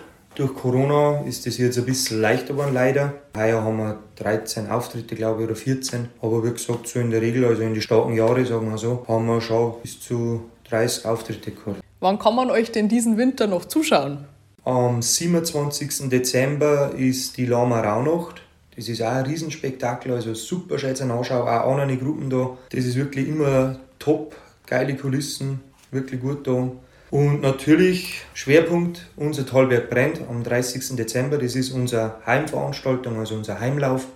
Durch 0.41 0.55
Corona 0.55 1.21
ist 1.27 1.45
das 1.45 1.59
jetzt 1.59 1.77
ein 1.77 1.85
bisschen 1.85 2.19
leichter 2.19 2.53
geworden, 2.53 2.73
leider. 2.73 3.13
Heuer 3.37 3.61
haben 3.63 3.77
wir 3.77 3.99
13 4.15 4.71
Auftritte, 4.71 5.13
glaube 5.13 5.43
ich, 5.43 5.47
oder 5.47 5.55
14. 5.55 6.07
Aber 6.19 6.43
wie 6.43 6.49
gesagt, 6.49 6.87
so 6.87 6.99
in 6.99 7.11
der 7.11 7.21
Regel, 7.21 7.45
also 7.45 7.61
in 7.61 7.75
die 7.75 7.81
starken 7.81 8.15
Jahre, 8.15 8.43
sagen 8.43 8.71
wir 8.71 8.79
so, 8.79 9.05
haben 9.07 9.27
wir 9.27 9.39
schon 9.39 9.75
bis 9.83 10.01
zu 10.01 10.45
30 10.67 11.05
Auftritte 11.05 11.51
gehabt. 11.51 11.83
Wann 11.99 12.17
kann 12.17 12.35
man 12.35 12.49
euch 12.49 12.71
denn 12.71 12.89
diesen 12.89 13.17
Winter 13.17 13.45
noch 13.45 13.65
zuschauen? 13.65 14.25
Am 14.65 15.03
27. 15.03 16.09
Dezember 16.09 16.91
ist 16.97 17.37
die 17.37 17.45
Lama 17.45 17.79
Rauhnacht. 17.79 18.41
Das 18.75 18.89
ist 18.89 19.03
auch 19.03 19.11
ein 19.11 19.25
Riesenspektakel, 19.25 20.11
also 20.11 20.33
super 20.33 20.79
schön 20.79 20.95
zum 20.95 21.11
Anschauen, 21.11 21.47
auch 21.47 21.71
andere 21.71 21.97
Gruppen 21.97 22.31
da. 22.31 22.57
Das 22.71 22.83
ist 22.83 22.95
wirklich 22.95 23.27
immer 23.27 23.79
top, 23.99 24.35
geile 24.65 24.95
Kulissen, 24.95 25.61
wirklich 25.91 26.19
gut 26.19 26.47
da. 26.47 26.71
Und 27.11 27.41
natürlich 27.41 28.21
Schwerpunkt 28.33 29.05
unser 29.17 29.45
Talberg 29.45 29.89
brennt 29.89 30.21
am 30.29 30.43
30. 30.43 30.95
Dezember. 30.95 31.37
Das 31.37 31.55
ist 31.55 31.71
unsere 31.71 32.15
Heimveranstaltung, 32.25 33.19
also 33.19 33.35
unser 33.35 33.59
Heimlauf. 33.59 34.07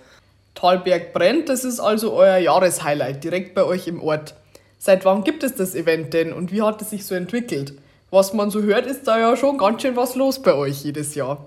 Talberg 0.54 1.12
brennt, 1.12 1.50
das 1.50 1.64
ist 1.64 1.78
also 1.78 2.14
euer 2.14 2.38
Jahreshighlight 2.38 3.22
direkt 3.22 3.54
bei 3.54 3.64
euch 3.64 3.86
im 3.86 4.02
Ort. 4.02 4.34
Seit 4.78 5.04
wann 5.04 5.24
gibt 5.24 5.42
es 5.44 5.54
das 5.54 5.74
Event 5.74 6.14
denn 6.14 6.32
und 6.32 6.50
wie 6.52 6.62
hat 6.62 6.80
es 6.80 6.88
sich 6.88 7.04
so 7.04 7.14
entwickelt? 7.14 7.74
Was 8.10 8.32
man 8.32 8.50
so 8.50 8.62
hört, 8.62 8.86
ist 8.86 9.06
da 9.06 9.18
ja 9.18 9.36
schon 9.36 9.58
ganz 9.58 9.82
schön 9.82 9.96
was 9.96 10.14
los 10.14 10.40
bei 10.40 10.54
euch 10.54 10.82
jedes 10.84 11.14
Jahr. 11.14 11.46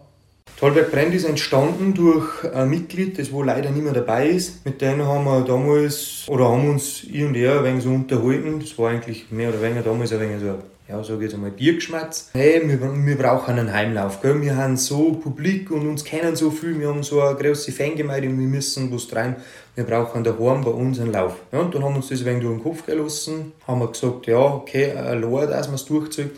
Talberg 0.59 0.91
Brennt 0.91 1.15
ist 1.15 1.23
entstanden 1.23 1.95
durch 1.95 2.43
ein 2.53 2.69
Mitglied, 2.69 3.17
das 3.17 3.31
wo 3.31 3.41
leider 3.41 3.71
nicht 3.71 3.83
mehr 3.83 3.93
dabei 3.93 4.27
ist. 4.27 4.65
Mit 4.65 4.81
denen 4.81 5.03
haben 5.03 5.23
wir 5.23 5.41
damals, 5.45 6.25
oder 6.27 6.49
haben 6.49 6.69
uns 6.69 7.03
ich 7.03 7.23
und 7.23 7.33
er 7.35 7.59
ein 7.59 7.63
wenig 7.63 7.83
so 7.83 7.89
unterhalten. 7.89 8.59
Das 8.59 8.77
war 8.77 8.91
eigentlich 8.91 9.31
mehr 9.31 9.49
oder 9.49 9.61
weniger 9.63 9.81
damals 9.81 10.11
ein 10.11 10.19
wenig 10.19 10.41
so 10.41 10.59
ja, 10.89 11.03
sage 11.03 11.23
jetzt 11.23 11.35
einmal, 11.35 11.51
Biergeschmatz. 11.51 12.29
Hey, 12.33 12.67
wir, 12.67 12.79
wir 12.81 13.17
brauchen 13.17 13.59
einen 13.59 13.71
Heimlauf, 13.71 14.21
gell? 14.21 14.41
wir 14.41 14.57
haben 14.57 14.75
so 14.75 15.13
Publik 15.13 15.69
und 15.69 15.87
uns 15.87 16.03
kennen 16.03 16.35
so 16.35 16.49
viel, 16.49 16.79
wir 16.79 16.87
haben 16.87 17.03
so 17.03 17.21
eine 17.21 17.37
große 17.37 17.71
Fangemeinde 17.71 18.27
und 18.27 18.39
wir 18.39 18.47
müssen 18.47 18.91
was 18.91 19.07
treiben. 19.07 19.35
Wir 19.75 19.83
brauchen 19.83 20.23
daheim 20.23 20.63
bei 20.63 20.71
uns 20.71 20.99
einen 20.99 21.11
Lauf. 21.11 21.35
Ja, 21.51 21.59
und 21.59 21.75
dann 21.75 21.83
haben 21.83 21.93
wir 21.93 21.97
uns 21.97 22.09
das 22.09 22.25
wenig 22.25 22.41
durch 22.41 22.55
den 22.55 22.63
Kopf 22.63 22.85
gelassen, 22.87 23.51
haben 23.67 23.79
wir 23.79 23.87
gesagt, 23.87 24.25
ja, 24.25 24.39
okay, 24.39 24.91
ein 24.91 25.21
Lohr, 25.21 25.45
dass 25.45 25.67
man 25.67 25.75
es 25.75 25.85
durchzieht. 25.85 26.31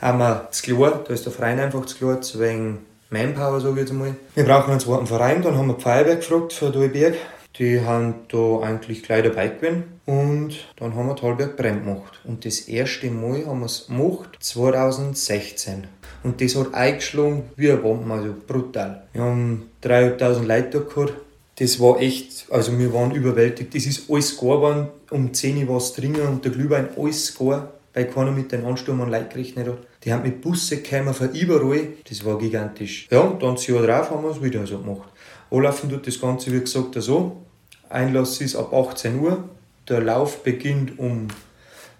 Haben 0.00 0.18
wir 0.18 0.46
das 0.48 0.62
Klar, 0.62 1.04
da 1.06 1.14
ist 1.14 1.24
der 1.24 1.32
Verein 1.32 1.60
einfach 1.60 1.82
das 1.82 1.96
Klar, 1.96 2.18
wegen 2.38 2.78
Manpower, 3.08 3.60
sage 3.60 3.74
ich 3.74 3.80
jetzt 3.80 3.90
einmal. 3.92 4.16
Wir 4.34 4.44
brauchen 4.44 4.72
einen 4.72 4.80
zweiten 4.80 5.06
Verein, 5.06 5.42
dann 5.42 5.56
haben 5.56 5.68
wir 5.68 5.78
Feuerwehr 5.78 6.16
gefragt 6.16 6.52
für 6.52 6.70
Dalberg. 6.70 7.14
Die 7.58 7.80
haben 7.80 8.14
da 8.28 8.60
eigentlich 8.60 9.02
gleich 9.02 9.24
dabei 9.24 9.48
gewesen. 9.48 9.84
Und 10.06 10.54
dann 10.76 10.94
haben 10.94 11.06
wir 11.06 11.16
Talberg 11.16 11.56
Brand 11.56 11.84
gemacht. 11.84 12.20
Und 12.24 12.44
das 12.44 12.60
erste 12.60 13.10
Mal 13.10 13.46
haben 13.46 13.60
wir 13.60 13.66
es 13.66 13.86
gemacht 13.86 14.38
2016. 14.40 15.86
Und 16.22 16.40
das 16.40 16.56
hat 16.56 16.72
eingeschlagen 16.72 17.44
wie 17.56 17.70
ein 17.70 17.82
Bomben, 17.82 18.10
also 18.10 18.34
brutal. 18.46 19.02
Wir 19.12 19.22
haben 19.22 19.70
3000 19.82 20.46
Leute 20.46 20.70
da 20.70 20.78
gehabt. 20.78 21.14
Das 21.56 21.78
war 21.78 22.00
echt, 22.00 22.46
also 22.50 22.78
wir 22.78 22.92
waren 22.94 23.12
überwältigt. 23.12 23.74
Das 23.74 23.84
ist 23.86 24.10
alles 24.10 24.36
geworden. 24.36 24.88
Um 25.10 25.34
10 25.34 25.58
Uhr 25.58 25.68
war 25.68 25.76
es 25.76 25.92
dringend 25.92 26.20
und 26.20 26.44
der 26.44 26.52
Glühwein 26.52 26.88
alles 26.96 27.36
gar, 27.38 27.72
weil 27.92 28.06
keiner 28.06 28.32
mit 28.32 28.50
den 28.50 28.64
Ansturm 28.64 29.02
an 29.02 29.10
Leute 29.10 29.28
gerechnet 29.28 29.68
hat. 29.68 29.78
Die 30.04 30.12
haben 30.12 30.22
mit 30.22 30.40
Busse 30.40 30.78
gekommen 30.80 31.12
von 31.12 31.32
überall. 31.34 31.88
Das 32.08 32.24
war 32.24 32.38
gigantisch. 32.38 33.06
Ja, 33.10 33.20
und 33.20 33.42
dann 33.42 33.56
das 33.56 33.66
Jahr 33.66 33.86
drauf 33.86 34.10
haben 34.10 34.24
wir 34.24 34.30
es 34.30 34.42
wieder 34.42 34.66
so 34.66 34.78
gemacht. 34.78 35.08
Anlaufen 35.50 35.90
tut 35.90 36.06
das 36.06 36.18
Ganze, 36.18 36.50
wie 36.50 36.60
gesagt, 36.60 36.94
so. 36.94 37.41
Einlass 37.92 38.40
ist 38.40 38.56
ab 38.56 38.72
18 38.72 39.20
Uhr. 39.20 39.48
Der 39.88 40.00
Lauf 40.00 40.42
beginnt 40.42 40.98
um 40.98 41.28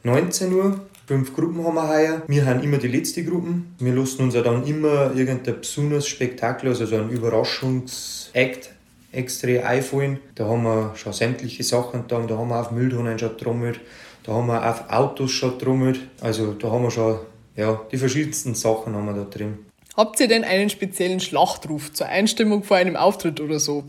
19 0.05 0.53
Uhr. 0.53 0.81
Fünf 1.07 1.35
Gruppen 1.35 1.65
haben 1.65 1.75
wir 1.75 1.89
heuer. 1.89 2.23
Wir 2.27 2.47
haben 2.47 2.63
immer 2.63 2.79
die 2.79 2.89
letzte 2.89 3.25
Gruppen. 3.25 3.75
Wir 3.79 3.93
lassen 3.93 4.23
uns 4.23 4.35
ja 4.35 4.43
dann 4.43 4.67
immer 4.67 5.13
irgendein 5.15 5.61
besonderes 5.61 6.07
Spektakel, 6.07 6.69
also 6.69 6.87
so 6.87 6.97
ein 6.97 7.11
Überraschungsakt 7.11 8.71
extra 9.11 9.67
einfallen. 9.67 10.21
Da 10.35 10.47
haben 10.47 10.63
wir 10.63 10.93
schon 10.95 11.13
sämtliche 11.13 11.63
Sachen 11.65 12.05
da. 12.09 12.21
Da 12.21 12.39
haben 12.39 12.49
wir 12.49 12.61
auf 12.61 12.71
Mülltonnen 12.71 13.19
schon 13.19 13.37
trommelt. 13.37 13.81
Da 14.23 14.33
haben 14.33 14.47
wir 14.47 14.69
auf 14.69 14.89
Autos 14.91 15.33
schon 15.33 15.59
trommelt. 15.59 16.01
Also 16.21 16.53
da 16.53 16.71
haben 16.71 16.85
wir 16.85 16.91
schon 16.91 17.19
ja, 17.57 17.81
die 17.91 17.99
verschiedensten 17.99 18.55
Sachen 18.55 18.95
haben 18.95 19.07
wir 19.07 19.15
da 19.15 19.25
drin. 19.25 19.59
Habt 19.95 20.19
ihr 20.21 20.29
denn 20.29 20.45
einen 20.45 20.71
speziellen 20.71 21.21
Schlachtruf 21.21 21.93
zur 21.93 22.07
Einstimmung 22.07 22.65
vor 22.65 22.79
einem 22.79 22.97
Auftritt 22.97 23.41
oder 23.41 23.61
so? 23.61 23.85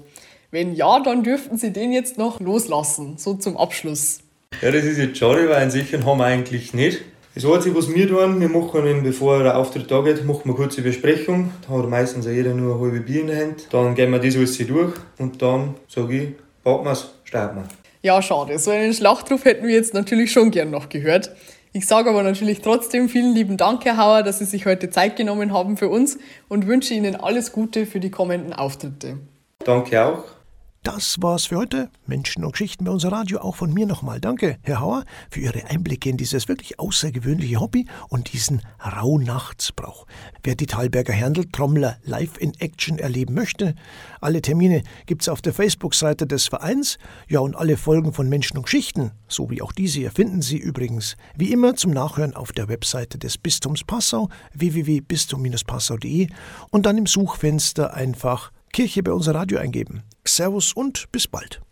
Wenn 0.53 0.75
ja, 0.75 1.00
dann 1.00 1.24
dürften 1.24 1.57
Sie 1.57 1.74
den 1.74 1.91
jetzt 1.91 2.19
noch 2.19 2.39
loslassen, 2.39 3.15
so 3.17 3.33
zum 3.33 3.57
Abschluss. 3.57 4.19
Ja, 4.62 4.69
das 4.69 4.83
ist 4.83 5.00
jetzt 5.00 5.17
schade, 5.17 5.50
weil 5.50 5.55
einen 5.55 5.72
sicheren 5.72 6.05
haben 6.05 6.19
wir 6.19 6.25
eigentlich 6.25 6.75
nicht. 6.75 7.01
Das 7.33 7.43
Einzige, 7.43 7.75
was 7.75 7.91
wir 7.91 8.07
tun, 8.07 8.39
wir 8.39 8.50
machen, 8.50 9.01
bevor 9.01 9.41
der 9.41 9.57
Auftritt 9.57 9.89
da 9.89 10.01
geht, 10.01 10.24
machen 10.25 10.41
wir 10.43 10.51
eine 10.51 10.53
kurze 10.53 10.83
Besprechung. 10.83 11.50
Da 11.67 11.75
hat 11.75 11.89
meistens 11.89 12.27
jeder 12.27 12.53
nur 12.53 12.75
ein 12.75 12.81
halbes 12.81 13.03
Bier 13.03 13.22
in 13.22 13.27
der 13.27 13.41
Hand. 13.41 13.67
Dann 13.72 13.95
gehen 13.95 14.12
wir 14.12 14.19
das 14.19 14.36
alles 14.36 14.55
durch 14.60 14.93
und 15.17 15.41
dann 15.41 15.74
sage 15.88 16.22
ich, 16.22 16.29
packen 16.63 16.86
wir 16.86 16.91
es, 16.91 17.15
starten 17.24 17.55
wir. 17.55 17.67
Ja, 18.03 18.22
schade. 18.22 18.60
So 18.60 18.69
einen 18.69 18.93
Schlachtruf 18.93 19.45
hätten 19.45 19.65
wir 19.65 19.74
jetzt 19.74 19.95
natürlich 19.95 20.31
schon 20.31 20.51
gern 20.51 20.69
noch 20.69 20.88
gehört. 20.88 21.31
Ich 21.72 21.88
sage 21.88 22.12
aber 22.12 22.22
natürlich 22.22 22.62
trotzdem 22.62 23.10
vielen 23.10 23.33
lieben 23.33 23.57
Dank, 23.57 23.86
Herr 23.86 23.98
Hauer, 23.98 24.22
dass 24.22 24.38
Sie 24.38 24.45
sich 24.45 24.67
heute 24.67 24.91
Zeit 24.91 25.15
genommen 25.15 25.51
haben 25.51 25.77
für 25.77 25.89
uns 25.89 26.19
und 26.48 26.67
wünsche 26.67 26.93
Ihnen 26.93 27.15
alles 27.15 27.53
Gute 27.53 27.88
für 27.88 28.00
die 28.00 28.12
kommenden 28.12 28.53
Auftritte. 28.53 29.17
Danke 29.65 30.05
auch. 30.05 30.42
Das 30.83 31.21
war's 31.21 31.45
für 31.45 31.55
heute. 31.55 31.89
Menschen 32.07 32.43
und 32.43 32.51
Geschichten 32.51 32.83
bei 32.83 32.91
unser 32.91 33.09
Radio. 33.09 33.39
Auch 33.39 33.55
von 33.55 33.73
mir 33.73 33.85
nochmal 33.85 34.19
danke, 34.19 34.57
Herr 34.63 34.81
Hauer, 34.81 35.05
für 35.29 35.39
Ihre 35.39 35.63
Einblicke 35.67 36.09
in 36.09 36.17
dieses 36.17 36.49
wirklich 36.49 36.77
außergewöhnliche 36.77 37.61
Hobby 37.61 37.87
und 38.09 38.33
diesen 38.33 38.61
Rauhnachtsbrauch. 38.81 40.05
Wer 40.43 40.55
die 40.55 40.65
Talberger 40.65 41.13
Herndl-Trommler 41.13 41.99
live 42.03 42.37
in 42.37 42.53
Action 42.59 42.99
erleben 42.99 43.33
möchte, 43.33 43.75
alle 44.19 44.41
Termine 44.41 44.83
gibt's 45.05 45.29
auf 45.29 45.41
der 45.41 45.53
Facebook-Seite 45.53 46.27
des 46.27 46.49
Vereins. 46.49 46.97
Ja, 47.29 47.39
und 47.39 47.55
alle 47.55 47.77
Folgen 47.77 48.11
von 48.11 48.27
Menschen 48.27 48.57
und 48.57 48.63
Geschichten, 48.63 49.11
so 49.29 49.49
wie 49.49 49.61
auch 49.61 49.71
diese 49.71 49.99
hier, 49.99 50.11
finden 50.11 50.41
Sie 50.41 50.57
übrigens 50.57 51.15
wie 51.37 51.53
immer 51.53 51.77
zum 51.77 51.91
Nachhören 51.91 52.35
auf 52.35 52.51
der 52.51 52.67
Webseite 52.67 53.17
des 53.17 53.37
Bistums 53.37 53.85
Passau 53.85 54.27
www.bistum-passau.de 54.53 56.27
und 56.71 56.85
dann 56.85 56.97
im 56.97 57.05
Suchfenster 57.05 57.93
einfach 57.93 58.51
Kirche 58.73 59.01
bei 59.01 59.13
unser 59.13 59.33
Radio 59.33 59.59
eingeben. 59.59 60.03
Servus 60.25 60.73
und 60.73 61.11
bis 61.11 61.27
bald. 61.27 61.63